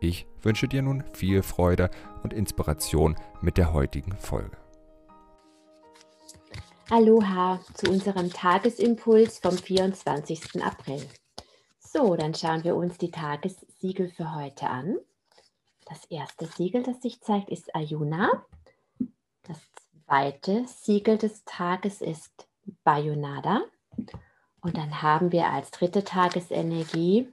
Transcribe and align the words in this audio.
Ich 0.00 0.26
wünsche 0.40 0.66
dir 0.66 0.80
nun 0.80 1.04
viel 1.12 1.42
Freude 1.42 1.90
und 2.22 2.32
Inspiration 2.32 3.16
mit 3.42 3.58
der 3.58 3.74
heutigen 3.74 4.16
Folge. 4.16 4.56
Aloha 6.88 7.60
zu 7.74 7.90
unserem 7.90 8.32
Tagesimpuls 8.32 9.38
vom 9.38 9.56
24. 9.56 10.64
April. 10.64 11.06
So, 11.78 12.16
dann 12.16 12.34
schauen 12.34 12.64
wir 12.64 12.76
uns 12.76 12.96
die 12.96 13.10
Tagessiegel 13.10 14.08
für 14.08 14.34
heute 14.34 14.68
an. 14.68 14.96
Das 15.86 16.04
erste 16.06 16.46
Siegel, 16.46 16.82
das 16.82 17.02
sich 17.02 17.20
zeigt, 17.20 17.50
ist 17.50 17.74
Ayuna. 17.74 18.44
Das 19.42 19.58
zweite 20.06 20.64
Siegel 20.66 21.18
des 21.18 21.44
Tages 21.44 22.00
ist 22.00 22.48
Bayonada. 22.84 23.62
Und 24.62 24.76
dann 24.76 25.02
haben 25.02 25.30
wir 25.30 25.50
als 25.50 25.70
dritte 25.70 26.04
Tagesenergie 26.04 27.28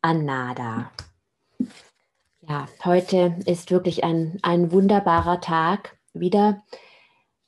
Anada. 0.00 0.90
Ja, 2.48 2.66
heute 2.82 3.36
ist 3.44 3.70
wirklich 3.70 4.04
ein, 4.04 4.38
ein 4.40 4.72
wunderbarer 4.72 5.42
Tag. 5.42 5.98
Wieder 6.14 6.64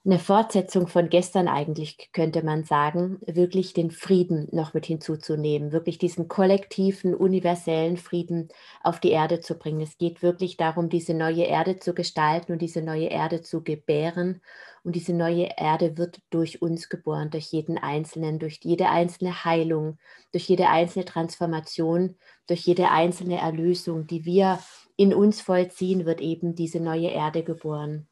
eine 0.05 0.19
Fortsetzung 0.19 0.88
von 0.88 1.08
gestern 1.08 1.48
eigentlich, 1.48 2.11
könnte 2.12 2.42
man 2.42 2.64
sagen, 2.64 3.19
wirklich 3.27 3.72
den 3.72 3.91
Frieden 3.91 4.48
noch 4.52 4.74
mit 4.74 4.84
hinzuzunehmen, 4.84 5.72
wirklich 5.72 5.97
diesen 5.97 6.28
kollektiven, 6.28 7.14
universellen 7.14 7.97
Frieden 7.97 8.48
auf 8.83 9.00
die 9.00 9.11
Erde 9.11 9.41
zu 9.41 9.55
bringen. 9.55 9.80
Es 9.80 9.97
geht 9.97 10.22
wirklich 10.22 10.58
darum, 10.58 10.91
diese 10.91 11.14
neue 11.14 11.44
Erde 11.44 11.78
zu 11.78 11.94
gestalten 11.94 12.52
und 12.52 12.61
diese 12.61 12.83
neue 12.83 13.08
Erde 13.08 13.41
zu 13.41 13.62
gebären. 13.62 14.42
Und 14.83 14.96
diese 14.96 15.14
neue 15.14 15.48
Erde 15.56 15.96
wird 15.96 16.20
durch 16.30 16.61
uns 16.61 16.91
geboren, 16.91 17.30
durch 17.30 17.52
jeden 17.52 17.78
Einzelnen, 17.78 18.39
durch 18.39 18.61
jede 18.62 18.91
einzelne 18.91 19.44
Heilung, 19.44 19.98
durch 20.33 20.48
jede 20.48 20.69
einzelne 20.69 21.06
Transformation, 21.06 22.17
durch 22.46 22.61
jede 22.61 22.91
einzelne 22.91 23.39
Erlösung, 23.39 24.06
die 24.06 24.24
wir 24.24 24.58
in 25.00 25.14
uns 25.14 25.40
vollziehen, 25.40 26.04
wird 26.04 26.20
eben 26.20 26.54
diese 26.54 26.78
neue 26.78 27.08
Erde 27.08 27.42
geboren. 27.42 28.06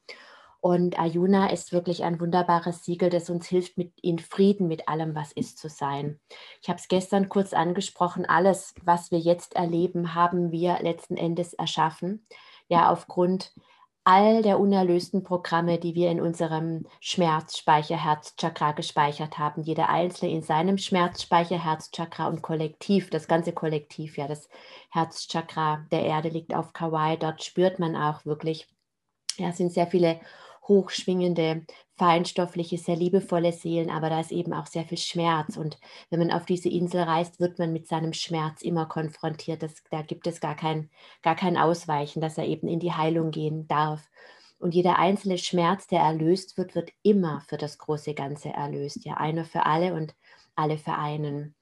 Und 0.59 0.99
Ayuna 0.99 1.51
ist 1.51 1.71
wirklich 1.71 2.03
ein 2.03 2.19
wunderbares 2.19 2.83
Siegel, 2.83 3.11
das 3.11 3.29
uns 3.29 3.45
hilft, 3.47 3.77
mit 3.77 3.93
in 4.01 4.17
Frieden 4.17 4.67
mit 4.67 4.87
allem, 4.87 5.13
was 5.13 5.31
ist, 5.31 5.59
zu 5.59 5.69
sein. 5.69 6.19
Ich 6.63 6.67
habe 6.67 6.79
es 6.79 6.87
gestern 6.87 7.29
kurz 7.29 7.53
angesprochen. 7.53 8.25
Alles, 8.25 8.73
was 8.83 9.11
wir 9.11 9.19
jetzt 9.19 9.55
erleben, 9.55 10.15
haben 10.15 10.51
wir 10.51 10.79
letzten 10.81 11.15
Endes 11.15 11.53
erschaffen. 11.53 12.25
Ja, 12.69 12.89
aufgrund 12.91 13.53
all 14.11 14.41
der 14.41 14.59
unerlösten 14.59 15.21
Programme, 15.21 15.77
die 15.77 15.93
wir 15.93 16.09
in 16.09 16.19
unserem 16.19 16.87
Schmerzspeicher 16.99 18.03
Herzchakra 18.03 18.71
gespeichert 18.71 19.37
haben. 19.37 19.61
Jeder 19.61 19.89
Einzelne 19.89 20.31
in 20.31 20.41
seinem 20.41 20.79
Schmerzspeicher 20.79 21.63
Herzchakra 21.63 22.27
und 22.27 22.41
kollektiv, 22.41 23.11
das 23.11 23.27
ganze 23.27 23.53
Kollektiv, 23.53 24.17
ja, 24.17 24.27
das 24.27 24.49
Herzchakra 24.89 25.85
der 25.91 26.05
Erde 26.05 26.29
liegt 26.29 26.55
auf 26.55 26.73
Kauai. 26.73 27.17
Dort 27.17 27.43
spürt 27.43 27.77
man 27.77 27.95
auch 27.95 28.25
wirklich, 28.25 28.67
ja, 29.37 29.51
sind 29.51 29.71
sehr 29.71 29.85
viele 29.85 30.19
hochschwingende, 30.69 31.65
feinstoffliche, 31.97 32.77
sehr 32.77 32.95
liebevolle 32.95 33.51
Seelen, 33.51 33.89
aber 33.89 34.09
da 34.09 34.21
ist 34.21 34.31
eben 34.31 34.53
auch 34.53 34.67
sehr 34.67 34.85
viel 34.85 34.97
Schmerz. 34.97 35.57
Und 35.57 35.77
wenn 36.09 36.19
man 36.19 36.31
auf 36.31 36.45
diese 36.45 36.69
Insel 36.69 37.01
reist, 37.01 37.41
wird 37.41 37.59
man 37.59 37.73
mit 37.73 37.87
seinem 37.87 38.13
Schmerz 38.13 38.61
immer 38.61 38.85
konfrontiert. 38.85 39.61
Das, 39.63 39.83
da 39.91 40.01
gibt 40.01 40.27
es 40.27 40.39
gar 40.39 40.55
kein, 40.55 40.89
gar 41.23 41.35
kein 41.35 41.57
Ausweichen, 41.57 42.21
dass 42.21 42.37
er 42.37 42.45
eben 42.45 42.69
in 42.69 42.79
die 42.79 42.93
Heilung 42.93 43.31
gehen 43.31 43.67
darf. 43.67 44.09
Und 44.59 44.75
jeder 44.75 44.99
einzelne 44.99 45.37
Schmerz, 45.37 45.87
der 45.87 46.01
erlöst 46.01 46.57
wird, 46.57 46.75
wird 46.75 46.91
immer 47.01 47.41
für 47.47 47.57
das 47.57 47.77
große 47.77 48.13
Ganze 48.13 48.49
erlöst. 48.49 49.03
Ja, 49.05 49.15
einer 49.15 49.45
für 49.45 49.65
alle 49.65 49.93
und 49.93 50.15
alle 50.55 50.77
für 50.77 50.93
einen. 50.93 51.55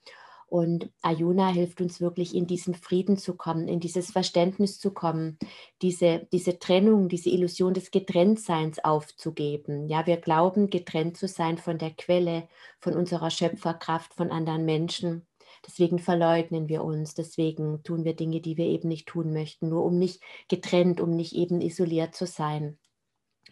Und 0.47 0.89
Ayuna 1.01 1.49
hilft 1.49 1.81
uns 1.81 1.99
wirklich 1.99 2.33
in 2.33 2.47
diesen 2.47 2.73
Frieden 2.73 3.17
zu 3.17 3.35
kommen, 3.35 3.67
in 3.67 3.81
dieses 3.81 4.11
Verständnis 4.11 4.79
zu 4.79 4.91
kommen, 4.93 5.37
diese, 5.81 6.27
diese 6.31 6.57
Trennung, 6.57 7.09
diese 7.09 7.29
Illusion 7.29 7.73
des 7.73 7.91
Getrenntseins 7.91 8.79
aufzugeben. 8.79 9.87
Ja, 9.89 10.07
wir 10.07 10.17
glauben, 10.17 10.69
getrennt 10.69 11.17
zu 11.17 11.27
sein 11.27 11.57
von 11.57 11.77
der 11.77 11.91
Quelle, 11.91 12.47
von 12.79 12.95
unserer 12.95 13.29
Schöpferkraft, 13.29 14.13
von 14.13 14.31
anderen 14.31 14.63
Menschen. 14.63 15.27
Deswegen 15.65 15.99
verleugnen 15.99 16.69
wir 16.69 16.83
uns, 16.83 17.13
deswegen 17.13 17.83
tun 17.83 18.05
wir 18.05 18.15
Dinge, 18.15 18.39
die 18.39 18.55
wir 18.55 18.67
eben 18.67 18.87
nicht 18.87 19.07
tun 19.07 19.33
möchten, 19.33 19.67
nur 19.67 19.83
um 19.83 19.97
nicht 19.97 20.21
getrennt, 20.47 21.01
um 21.01 21.09
nicht 21.15 21.35
eben 21.35 21.59
isoliert 21.59 22.15
zu 22.15 22.25
sein. 22.25 22.77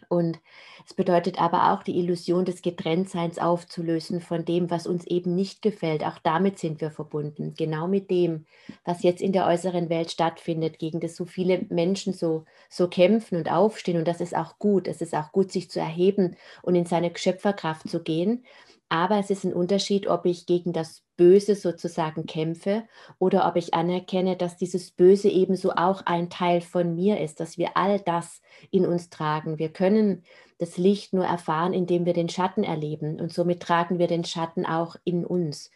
Und 0.08 0.38
es 0.86 0.94
bedeutet 0.94 1.40
aber 1.40 1.72
auch, 1.72 1.82
die 1.82 1.98
Illusion 1.98 2.44
des 2.44 2.62
Getrenntseins 2.62 3.38
aufzulösen 3.38 4.20
von 4.20 4.44
dem, 4.44 4.70
was 4.70 4.86
uns 4.86 5.06
eben 5.06 5.34
nicht 5.34 5.62
gefällt. 5.62 6.04
Auch 6.04 6.18
damit 6.18 6.58
sind 6.58 6.80
wir 6.80 6.90
verbunden. 6.90 7.54
Genau 7.56 7.88
mit 7.88 8.10
dem, 8.10 8.46
was 8.84 9.02
jetzt 9.02 9.20
in 9.20 9.32
der 9.32 9.46
äußeren 9.46 9.88
Welt 9.88 10.10
stattfindet, 10.10 10.78
gegen 10.78 11.00
das 11.00 11.16
so 11.16 11.24
viele 11.24 11.66
Menschen 11.70 12.12
so, 12.12 12.44
so 12.68 12.88
kämpfen 12.88 13.36
und 13.36 13.50
aufstehen. 13.50 13.98
Und 13.98 14.06
das 14.08 14.20
ist 14.20 14.36
auch 14.36 14.58
gut. 14.58 14.88
Es 14.88 15.00
ist 15.00 15.14
auch 15.14 15.32
gut, 15.32 15.50
sich 15.52 15.70
zu 15.70 15.80
erheben 15.80 16.36
und 16.62 16.74
in 16.74 16.86
seine 16.86 17.10
Schöpferkraft 17.16 17.88
zu 17.88 18.02
gehen. 18.02 18.44
Aber 18.88 19.18
es 19.18 19.30
ist 19.30 19.44
ein 19.44 19.52
Unterschied, 19.52 20.06
ob 20.06 20.26
ich 20.26 20.46
gegen 20.46 20.72
das 20.72 21.02
Böse 21.16 21.56
sozusagen 21.56 22.26
kämpfe 22.26 22.84
oder 23.18 23.48
ob 23.48 23.56
ich 23.56 23.74
anerkenne, 23.74 24.36
dass 24.36 24.56
dieses 24.56 24.92
Böse 24.92 25.28
ebenso 25.28 25.72
auch 25.72 26.02
ein 26.06 26.30
Teil 26.30 26.60
von 26.60 26.94
mir 26.94 27.20
ist, 27.20 27.40
dass 27.40 27.58
wir 27.58 27.76
all 27.76 27.98
das 28.00 28.42
in 28.70 28.86
uns 28.86 29.10
tragen. 29.10 29.58
Wir 29.58 29.70
können 29.70 30.22
das 30.58 30.76
Licht 30.76 31.12
nur 31.12 31.24
erfahren, 31.24 31.72
indem 31.72 32.06
wir 32.06 32.12
den 32.12 32.28
Schatten 32.28 32.62
erleben 32.62 33.20
und 33.20 33.32
somit 33.32 33.60
tragen 33.60 33.98
wir 33.98 34.06
den 34.06 34.24
Schatten 34.24 34.64
auch 34.64 34.96
in 35.04 35.24
uns. 35.24 35.70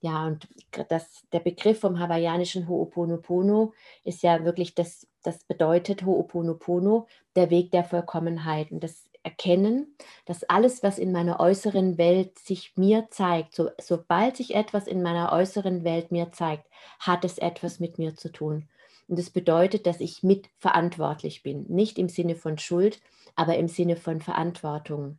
Ja, 0.00 0.26
und 0.26 0.48
das, 0.88 1.24
der 1.32 1.40
Begriff 1.40 1.80
vom 1.80 1.98
hawaiianischen 1.98 2.68
Ho'oponopono 2.68 3.72
ist 4.04 4.22
ja 4.22 4.44
wirklich, 4.44 4.74
das, 4.74 5.06
das 5.22 5.42
bedeutet 5.44 6.02
Ho'oponopono, 6.02 7.06
der 7.34 7.50
Weg 7.50 7.70
der 7.70 7.82
Vollkommenheit. 7.82 8.70
Und 8.70 8.84
das 8.84 9.04
erkennen, 9.26 9.94
dass 10.24 10.44
alles, 10.44 10.82
was 10.82 10.98
in 10.98 11.12
meiner 11.12 11.40
äußeren 11.40 11.98
Welt 11.98 12.38
sich 12.38 12.76
mir 12.76 13.08
zeigt, 13.10 13.54
so, 13.54 13.70
sobald 13.78 14.36
sich 14.36 14.54
etwas 14.54 14.86
in 14.86 15.02
meiner 15.02 15.32
äußeren 15.32 15.84
Welt 15.84 16.12
mir 16.12 16.32
zeigt, 16.32 16.64
hat 17.00 17.24
es 17.24 17.36
etwas 17.36 17.80
mit 17.80 17.98
mir 17.98 18.14
zu 18.14 18.30
tun. 18.30 18.68
Und 19.08 19.18
das 19.18 19.30
bedeutet, 19.30 19.86
dass 19.86 20.00
ich 20.00 20.22
mitverantwortlich 20.22 21.42
bin. 21.42 21.66
Nicht 21.68 21.98
im 21.98 22.08
Sinne 22.08 22.36
von 22.36 22.56
Schuld, 22.58 23.00
aber 23.34 23.56
im 23.58 23.68
Sinne 23.68 23.96
von 23.96 24.20
Verantwortung. 24.20 25.18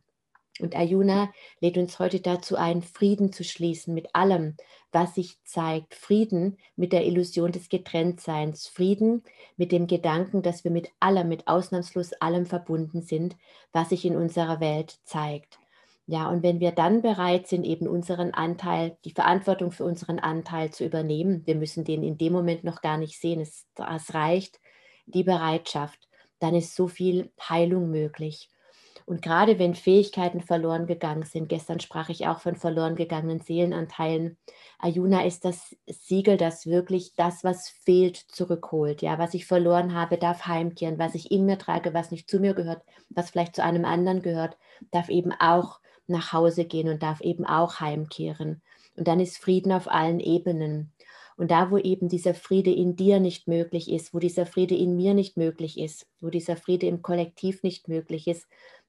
Und 0.60 0.76
Ayuna 0.76 1.32
lädt 1.60 1.78
uns 1.78 1.98
heute 1.98 2.20
dazu 2.20 2.56
ein, 2.56 2.82
Frieden 2.82 3.32
zu 3.32 3.44
schließen 3.44 3.94
mit 3.94 4.14
allem, 4.14 4.56
was 4.92 5.14
sich 5.14 5.42
zeigt. 5.44 5.94
Frieden 5.94 6.58
mit 6.76 6.92
der 6.92 7.06
Illusion 7.06 7.52
des 7.52 7.68
Getrenntseins. 7.68 8.66
Frieden 8.66 9.22
mit 9.56 9.72
dem 9.72 9.86
Gedanken, 9.86 10.42
dass 10.42 10.64
wir 10.64 10.70
mit 10.70 10.90
allem, 11.00 11.28
mit 11.28 11.48
ausnahmslos 11.48 12.12
allem 12.14 12.46
verbunden 12.46 13.02
sind, 13.02 13.36
was 13.72 13.90
sich 13.90 14.04
in 14.04 14.16
unserer 14.16 14.60
Welt 14.60 14.98
zeigt. 15.04 15.58
Ja, 16.06 16.30
und 16.30 16.42
wenn 16.42 16.58
wir 16.58 16.72
dann 16.72 17.02
bereit 17.02 17.48
sind, 17.48 17.64
eben 17.64 17.86
unseren 17.86 18.32
Anteil, 18.32 18.96
die 19.04 19.10
Verantwortung 19.10 19.72
für 19.72 19.84
unseren 19.84 20.18
Anteil 20.18 20.70
zu 20.70 20.86
übernehmen, 20.86 21.42
wir 21.46 21.54
müssen 21.54 21.84
den 21.84 22.02
in 22.02 22.16
dem 22.16 22.32
Moment 22.32 22.64
noch 22.64 22.80
gar 22.80 22.96
nicht 22.96 23.20
sehen, 23.20 23.40
es, 23.40 23.66
es 23.76 24.14
reicht 24.14 24.58
die 25.04 25.22
Bereitschaft, 25.22 26.08
dann 26.38 26.54
ist 26.54 26.74
so 26.74 26.88
viel 26.88 27.30
Heilung 27.38 27.90
möglich. 27.90 28.48
Und 29.08 29.22
gerade 29.22 29.58
wenn 29.58 29.74
Fähigkeiten 29.74 30.42
verloren 30.42 30.86
gegangen 30.86 31.22
sind, 31.22 31.48
gestern 31.48 31.80
sprach 31.80 32.10
ich 32.10 32.26
auch 32.26 32.40
von 32.40 32.56
verloren 32.56 32.94
gegangenen 32.94 33.40
Seelenanteilen, 33.40 34.36
Ayuna 34.78 35.24
ist 35.24 35.46
das 35.46 35.74
Siegel, 35.86 36.36
das 36.36 36.66
wirklich 36.66 37.14
das, 37.16 37.42
was 37.42 37.70
fehlt, 37.70 38.18
zurückholt. 38.18 39.00
Ja, 39.00 39.18
was 39.18 39.32
ich 39.32 39.46
verloren 39.46 39.94
habe, 39.94 40.18
darf 40.18 40.46
heimkehren. 40.46 40.98
Was 40.98 41.14
ich 41.14 41.30
in 41.30 41.46
mir 41.46 41.56
trage, 41.56 41.94
was 41.94 42.10
nicht 42.10 42.28
zu 42.28 42.38
mir 42.38 42.52
gehört, 42.52 42.82
was 43.08 43.30
vielleicht 43.30 43.56
zu 43.56 43.64
einem 43.64 43.86
anderen 43.86 44.20
gehört, 44.20 44.58
darf 44.90 45.08
eben 45.08 45.32
auch 45.32 45.80
nach 46.06 46.34
Hause 46.34 46.66
gehen 46.66 46.90
und 46.90 47.02
darf 47.02 47.22
eben 47.22 47.46
auch 47.46 47.80
heimkehren. 47.80 48.60
Und 48.94 49.08
dann 49.08 49.20
ist 49.20 49.38
Frieden 49.38 49.72
auf 49.72 49.90
allen 49.90 50.20
Ebenen. 50.20 50.92
Und 51.38 51.52
da, 51.52 51.70
wo 51.70 51.78
eben 51.78 52.08
dieser 52.08 52.34
Friede 52.34 52.72
in 52.72 52.96
dir 52.96 53.20
nicht 53.20 53.46
möglich 53.46 53.90
ist, 53.92 54.12
wo 54.12 54.18
dieser 54.18 54.44
Friede 54.44 54.74
in 54.74 54.96
mir 54.96 55.14
nicht 55.14 55.36
möglich 55.36 55.78
ist, 55.78 56.08
wo 56.20 56.30
dieser 56.30 56.56
Friede 56.56 56.88
im 56.88 57.00
Kollektiv 57.00 57.62
nicht 57.62 57.86
möglich 57.86 58.26
ist, 58.26 58.48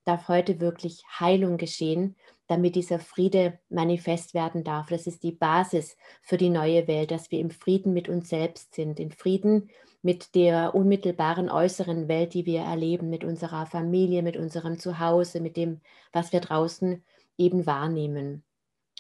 darf 0.10 0.28
heute 0.28 0.60
wirklich 0.60 1.04
Heilung 1.20 1.58
geschehen, 1.58 2.16
damit 2.48 2.76
dieser 2.76 3.00
Friede 3.00 3.60
manifest 3.70 4.34
werden 4.34 4.64
darf. 4.64 4.88
Das 4.90 5.06
ist 5.06 5.22
die 5.22 5.32
Basis 5.32 5.96
für 6.24 6.38
die 6.38 6.50
neue 6.50 6.88
Welt, 6.88 7.12
dass 7.12 7.30
wir 7.30 7.40
im 7.40 7.52
Frieden 7.52 7.94
mit 7.94 8.10
uns 8.10 8.30
selbst 8.30 8.74
sind, 8.74 9.00
in 9.00 9.12
Frieden 9.12 9.70
mit 10.02 10.34
der 10.34 10.74
unmittelbaren 10.74 11.50
äußeren 11.52 12.08
Welt, 12.08 12.34
die 12.34 12.48
wir 12.48 12.62
erleben, 12.62 13.10
mit 13.10 13.24
unserer 13.24 13.68
Familie, 13.68 14.24
mit 14.24 14.36
unserem 14.36 14.80
Zuhause, 14.80 15.42
mit 15.42 15.58
dem, 15.58 15.82
was 16.12 16.34
wir 16.34 16.40
draußen 16.40 17.04
eben 17.38 17.68
wahrnehmen. 17.68 18.44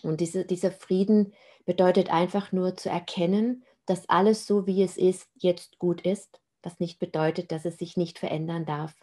Und 0.04 0.22
diese, 0.22 0.46
dieser 0.46 0.72
Frieden 0.72 1.34
bedeutet 1.66 2.12
einfach 2.12 2.52
nur 2.52 2.76
zu 2.76 2.90
erkennen, 2.90 3.64
dass 3.88 4.08
alles 4.10 4.46
so, 4.46 4.68
wie 4.68 4.84
es 4.84 4.98
ist, 4.98 5.28
jetzt 5.36 5.80
gut 5.80 6.02
ist, 6.02 6.40
was 6.62 6.80
nicht 6.80 7.00
bedeutet, 7.00 7.52
dass 7.52 7.66
es 7.66 7.78
sich 7.78 7.98
nicht 7.98 8.20
verändern 8.20 8.66
darf. 8.66 8.94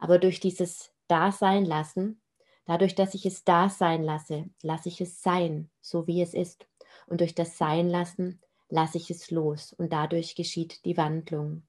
Aber 0.00 0.18
durch 0.18 0.40
dieses 0.40 0.93
Dasein 1.08 1.64
lassen, 1.64 2.20
dadurch, 2.66 2.94
dass 2.94 3.14
ich 3.14 3.26
es 3.26 3.44
da 3.44 3.68
sein 3.68 4.02
lasse, 4.02 4.44
lasse 4.62 4.88
ich 4.88 5.00
es 5.00 5.22
sein, 5.22 5.70
so 5.80 6.06
wie 6.06 6.22
es 6.22 6.34
ist. 6.34 6.66
Und 7.06 7.20
durch 7.20 7.34
das 7.34 7.58
Sein 7.58 7.88
lassen 7.88 8.40
lasse 8.68 8.98
ich 8.98 9.10
es 9.10 9.30
los 9.30 9.72
und 9.72 9.92
dadurch 9.92 10.34
geschieht 10.34 10.84
die 10.84 10.96
Wandlung. 10.96 11.62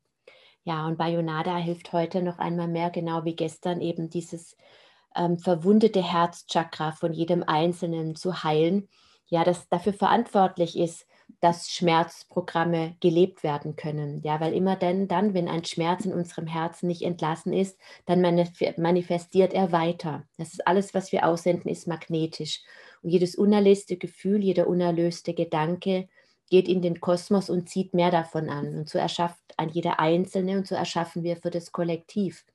Ja, 0.64 0.88
und 0.88 0.98
Bayonada 0.98 1.58
hilft 1.58 1.94
heute 1.94 2.22
noch 2.22 2.40
einmal 2.40 2.68
mehr, 2.68 2.90
genau 2.90 3.24
wie 3.26 3.36
gestern, 3.36 3.82
eben 3.82 4.10
dieses 4.10 4.56
ähm, 5.16 5.38
verwundete 5.38 6.02
Herzchakra 6.02 6.92
von 6.92 7.14
jedem 7.14 7.44
Einzelnen 7.44 8.16
zu 8.16 8.44
heilen, 8.44 8.90
ja, 9.28 9.44
das 9.44 9.70
dafür 9.70 9.94
verantwortlich 9.94 10.78
ist, 10.78 11.08
dass 11.42 11.70
Schmerzprogramme 11.70 12.96
gelebt 13.00 13.44
werden 13.44 13.76
können. 13.76 14.22
Ja, 14.24 14.40
weil 14.40 14.54
immer 14.54 14.76
denn 14.76 15.08
dann, 15.08 15.34
wenn 15.34 15.48
ein 15.48 15.66
Schmerz 15.66 16.06
in 16.06 16.14
unserem 16.14 16.48
Herzen 16.48 16.88
nicht 16.88 17.02
entlassen 17.04 17.54
ist, 17.54 17.80
dann 18.06 18.22
manifestiert 18.22 19.54
er 19.54 19.72
weiter. 19.72 20.24
Das 20.38 20.54
ist 20.54 20.68
alles, 20.68 20.94
was 20.94 21.12
wir 21.12 21.28
aussenden, 21.28 21.70
ist 21.70 21.88
magnetisch. 21.88 22.62
Und 23.02 23.10
jedes 23.12 23.36
unerlöste 23.36 23.98
Gefühl, 23.98 24.44
jeder 24.44 24.68
unerlöste 24.68 25.34
Gedanke 25.34 26.08
geht 26.50 26.68
in 26.68 26.82
den 26.82 27.00
Kosmos 27.02 27.50
und 27.50 27.70
zieht 27.70 27.94
mehr 27.94 28.12
davon 28.12 28.50
an. 28.50 28.76
Und 28.76 28.90
so 28.90 28.98
erschafft 28.98 29.42
ein 29.58 29.70
jeder 29.70 30.00
Einzelne 30.00 30.58
und 30.58 30.68
so 30.68 30.76
erschaffen 30.76 31.24
wir 31.24 31.38
für 31.38 31.50
das 31.50 31.72
Kollektiv. 31.72 32.46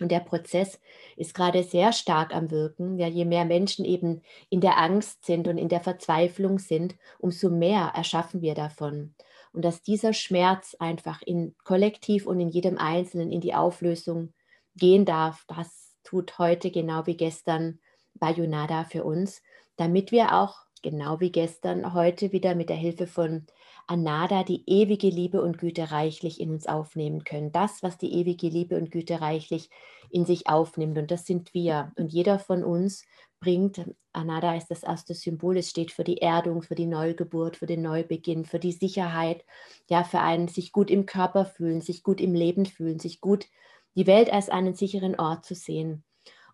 Und 0.00 0.10
der 0.10 0.20
Prozess 0.20 0.80
ist 1.16 1.34
gerade 1.34 1.62
sehr 1.62 1.92
stark 1.92 2.34
am 2.34 2.50
Wirken. 2.50 2.98
Ja, 2.98 3.08
je 3.08 3.24
mehr 3.24 3.44
Menschen 3.44 3.84
eben 3.84 4.22
in 4.48 4.60
der 4.60 4.78
Angst 4.78 5.24
sind 5.24 5.48
und 5.48 5.58
in 5.58 5.68
der 5.68 5.80
Verzweiflung 5.80 6.58
sind, 6.58 6.96
umso 7.18 7.50
mehr 7.50 7.92
erschaffen 7.94 8.40
wir 8.40 8.54
davon. 8.54 9.14
Und 9.52 9.64
dass 9.64 9.82
dieser 9.82 10.14
Schmerz 10.14 10.74
einfach 10.78 11.20
in 11.22 11.54
kollektiv 11.62 12.26
und 12.26 12.40
in 12.40 12.48
jedem 12.48 12.78
Einzelnen 12.78 13.30
in 13.30 13.42
die 13.42 13.54
Auflösung 13.54 14.32
gehen 14.76 15.04
darf, 15.04 15.44
das 15.46 15.94
tut 16.04 16.38
heute 16.38 16.70
genau 16.70 17.06
wie 17.06 17.16
gestern 17.16 17.78
Bayonada 18.14 18.84
für 18.84 19.04
uns, 19.04 19.42
damit 19.76 20.10
wir 20.10 20.34
auch 20.34 20.56
genau 20.82 21.20
wie 21.20 21.30
gestern 21.30 21.94
heute 21.94 22.32
wieder 22.32 22.54
mit 22.54 22.68
der 22.68 22.76
Hilfe 22.76 23.06
von 23.06 23.46
Anada 23.86 24.44
die 24.44 24.62
ewige 24.66 25.08
Liebe 25.08 25.42
und 25.42 25.58
Güte 25.58 25.90
reichlich 25.90 26.40
in 26.40 26.50
uns 26.50 26.66
aufnehmen 26.66 27.24
können. 27.24 27.52
Das, 27.52 27.82
was 27.82 27.98
die 27.98 28.12
ewige 28.14 28.48
Liebe 28.48 28.76
und 28.76 28.90
Güte 28.90 29.20
reichlich 29.20 29.70
in 30.10 30.24
sich 30.24 30.48
aufnimmt. 30.48 30.98
Und 30.98 31.10
das 31.10 31.26
sind 31.26 31.54
wir. 31.54 31.92
Und 31.96 32.12
jeder 32.12 32.38
von 32.38 32.64
uns 32.64 33.04
bringt, 33.40 33.84
Anada 34.12 34.54
ist 34.56 34.68
das 34.68 34.82
erste 34.82 35.14
Symbol, 35.14 35.56
es 35.58 35.70
steht 35.70 35.90
für 35.90 36.04
die 36.04 36.22
Erdung, 36.22 36.62
für 36.62 36.74
die 36.74 36.86
Neugeburt, 36.86 37.56
für 37.56 37.66
den 37.66 37.82
Neubeginn, 37.82 38.44
für 38.44 38.58
die 38.58 38.72
Sicherheit, 38.72 39.44
ja, 39.90 40.04
für 40.04 40.20
einen 40.20 40.48
sich 40.48 40.72
gut 40.72 40.90
im 40.90 41.06
Körper 41.06 41.44
fühlen, 41.44 41.80
sich 41.80 42.02
gut 42.02 42.20
im 42.20 42.34
Leben 42.34 42.66
fühlen, 42.66 42.98
sich 42.98 43.20
gut 43.20 43.46
die 43.96 44.06
Welt 44.06 44.32
als 44.32 44.48
einen 44.48 44.74
sicheren 44.74 45.18
Ort 45.18 45.44
zu 45.44 45.54
sehen. 45.54 46.04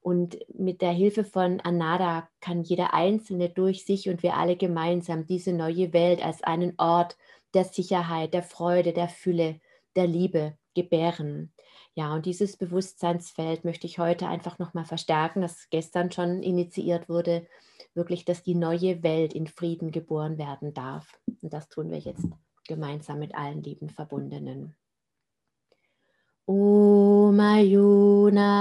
Und 0.08 0.38
mit 0.54 0.80
der 0.80 0.92
Hilfe 0.92 1.22
von 1.22 1.60
Anada 1.60 2.30
kann 2.40 2.62
jeder 2.62 2.94
Einzelne 2.94 3.50
durch 3.50 3.84
sich 3.84 4.08
und 4.08 4.22
wir 4.22 4.36
alle 4.36 4.56
gemeinsam 4.56 5.26
diese 5.26 5.52
neue 5.52 5.92
Welt 5.92 6.24
als 6.24 6.42
einen 6.42 6.72
Ort 6.78 7.18
der 7.52 7.64
Sicherheit, 7.64 8.32
der 8.32 8.42
Freude, 8.42 8.94
der 8.94 9.10
Fülle, 9.10 9.60
der 9.96 10.06
Liebe 10.06 10.56
gebären. 10.74 11.52
Ja, 11.94 12.14
und 12.14 12.24
dieses 12.24 12.56
Bewusstseinsfeld 12.56 13.66
möchte 13.66 13.86
ich 13.86 13.98
heute 13.98 14.28
einfach 14.28 14.58
nochmal 14.58 14.86
verstärken, 14.86 15.42
das 15.42 15.68
gestern 15.68 16.10
schon 16.10 16.42
initiiert 16.42 17.10
wurde, 17.10 17.46
wirklich, 17.92 18.24
dass 18.24 18.42
die 18.42 18.54
neue 18.54 19.02
Welt 19.02 19.34
in 19.34 19.46
Frieden 19.46 19.90
geboren 19.90 20.38
werden 20.38 20.72
darf. 20.72 21.20
Und 21.42 21.52
das 21.52 21.68
tun 21.68 21.90
wir 21.90 21.98
jetzt 21.98 22.24
gemeinsam 22.66 23.18
mit 23.18 23.34
allen 23.34 23.62
lieben 23.62 23.90
Verbundenen. 23.90 24.74
Om 26.46 26.87
Ayuna, 27.40 28.52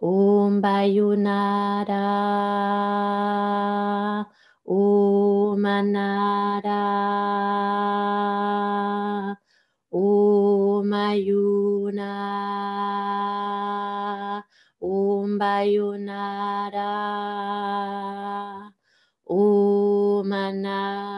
Om 0.00 0.60
Bayunada, 0.60 2.06
Om 4.66 5.64
Anada, 5.64 6.82
Om 9.92 10.92
Ayuna, 10.92 12.12
Om 14.80 15.38
Bayunada, 15.38 16.90
Om 19.26 20.32
Anada. 20.32 21.11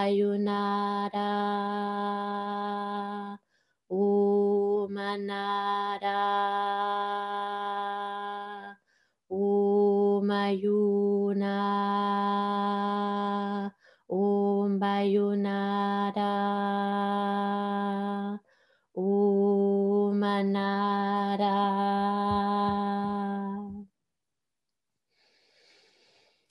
Om 0.00 0.06
Bayunada 0.06 1.28
Om 3.90 4.96
Anada 4.96 6.20
Om 9.28 10.30
Ayuna 10.30 11.60
Om 14.08 14.78
Bayunada 14.78 16.32
Om 18.94 20.22